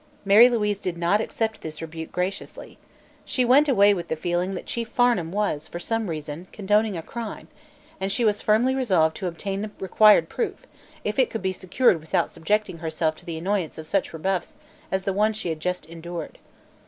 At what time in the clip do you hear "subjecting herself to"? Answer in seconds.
12.31-13.25